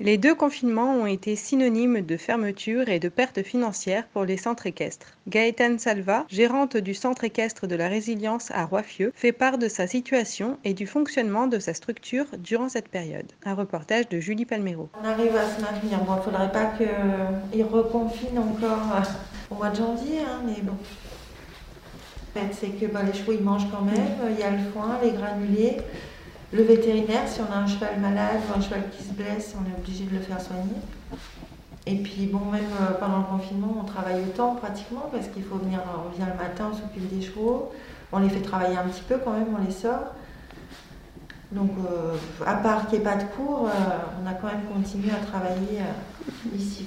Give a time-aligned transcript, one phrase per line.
[0.00, 4.68] Les deux confinements ont été synonymes de fermeture et de perte financière pour les centres
[4.68, 5.08] équestres.
[5.26, 9.88] Gaëtane Salva, gérante du centre équestre de la résilience à Roiffieux, fait part de sa
[9.88, 13.26] situation et du fonctionnement de sa structure durant cette période.
[13.44, 14.88] Un reportage de Julie Palmero.
[15.02, 15.98] On arrive à se maintenir.
[16.06, 20.76] Il ne faudrait pas qu'ils reconfinent encore euh, au mois de janvier, hein, mais bon.
[22.36, 25.00] En fait, c'est que les chevaux ils mangent quand même, il y a le foin,
[25.02, 25.78] les granulés.
[26.50, 29.68] Le vétérinaire, si on a un cheval malade ou un cheval qui se blesse, on
[29.68, 30.80] est obligé de le faire soigner.
[31.84, 35.56] Et puis bon, même euh, pendant le confinement, on travaille autant pratiquement parce qu'il faut
[35.56, 37.72] venir, on vient le matin, on s'occupe des chevaux,
[38.12, 40.14] on les fait travailler un petit peu quand même, on les sort.
[41.52, 43.70] Donc euh, à part qu'il n'y ait pas de cours, euh,
[44.22, 45.80] on a quand même continué à travailler
[46.54, 46.86] ici.